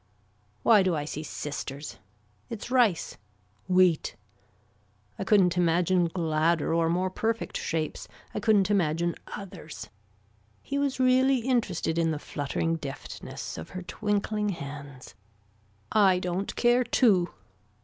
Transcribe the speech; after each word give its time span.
Why 0.63 0.81
do 0.81 0.95
I 0.95 1.05
see 1.05 1.21
sisters. 1.21 1.99
It's 2.49 2.71
rice. 2.71 3.17
Wheat. 3.67 4.15
I 5.19 5.23
couldn't 5.23 5.57
imagine 5.59 6.05
gladder 6.05 6.73
or 6.73 6.89
more 6.89 7.11
perfect 7.11 7.55
shapes, 7.55 8.07
I 8.33 8.39
couldn't 8.39 8.71
imagine 8.71 9.13
others. 9.27 9.91
He 10.63 10.79
was 10.79 10.99
really 10.99 11.41
interested 11.41 11.99
in 11.99 12.09
the 12.09 12.17
fluttering 12.17 12.77
deftness 12.77 13.59
of 13.59 13.69
her 13.69 13.83
twinkling 13.83 14.49
hands. 14.49 15.13
I 15.91 16.17
don't 16.17 16.55
care 16.55 16.83
too. 16.83 17.29